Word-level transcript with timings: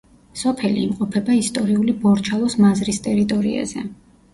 სოფელი 0.43 0.81
იმყოფება 0.85 1.37
ისტორიული 1.43 1.97
ბორჩალოს 2.03 2.59
მაზრის 2.67 3.05
ტერიტორიაზე. 3.11 3.91